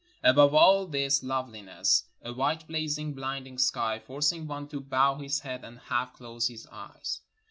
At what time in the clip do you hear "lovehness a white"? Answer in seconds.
1.19-2.65